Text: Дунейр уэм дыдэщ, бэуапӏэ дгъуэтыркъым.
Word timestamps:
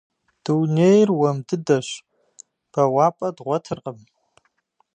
Дунейр 0.43 1.09
уэм 1.19 1.37
дыдэщ, 1.47 1.87
бэуапӏэ 2.71 3.29
дгъуэтыркъым. 3.35 3.99